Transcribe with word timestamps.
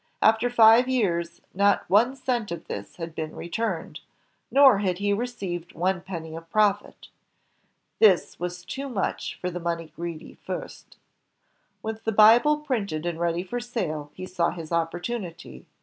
After 0.19 0.49
five 0.49 0.89
years, 0.89 1.41
not 1.53 1.87
one 1.87 2.15
cent 2.15 2.51
of 2.51 2.65
this 2.65 2.95
had 2.95 3.13
been 3.13 3.35
returned, 3.35 3.99
nor 4.49 4.79
had 4.79 4.97
he 4.97 5.13
received 5.13 5.73
one 5.75 6.01
penny 6.01 6.35
of 6.35 6.49
profit. 6.49 7.09
This 7.99 8.39
was 8.39 8.65
too 8.65 8.89
much 8.89 9.37
for 9.39 9.51
the 9.51 9.59
money 9.59 9.93
greedy 9.95 10.33
Fust. 10.33 10.97
With 11.83 12.03
the 12.03 12.11
Bible 12.11 12.57
printed 12.61 13.05
and 13.05 13.19
ready 13.19 13.43
for 13.43 13.59
sale, 13.59 14.09
he 14.15 14.25
saw 14.25 14.49
his 14.49 14.71
opportunity. 14.71 15.67